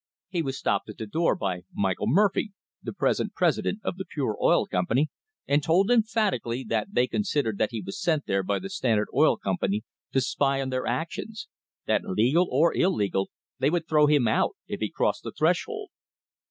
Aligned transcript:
He 0.29 0.41
was 0.41 0.57
stopped 0.57 0.89
at 0.89 0.97
the 0.97 1.05
door 1.05 1.35
by 1.35 1.61
Michael 1.71 2.07
Murphy, 2.07 2.53
the 2.81 2.91
present 2.91 3.35
president 3.35 3.81
of 3.83 3.97
the 3.97 4.05
Pure 4.11 4.35
Oil 4.41 4.65
Company, 4.65 5.09
and 5.47 5.61
told 5.61 5.91
emphatically 5.91 6.63
that 6.69 6.87
they 6.93 7.05
considered 7.05 7.59
that 7.59 7.69
he 7.69 7.83
was 7.85 8.01
sent 8.01 8.25
there 8.25 8.41
by 8.41 8.57
the 8.57 8.71
Standard 8.71 9.09
Oil 9.13 9.37
Company 9.37 9.83
to 10.11 10.19
spy 10.19 10.59
on 10.59 10.69
their 10.71 10.87
actions; 10.87 11.47
that, 11.85 12.01
legal 12.03 12.47
or 12.49 12.73
illegal, 12.75 13.29
they 13.59 13.69
would 13.69 13.87
throw 13.87 14.07
him 14.07 14.27
out 14.27 14.55
if 14.65 14.79
he 14.79 14.89
crossed 14.89 15.21
the 15.21 15.31
threshold. 15.31 15.91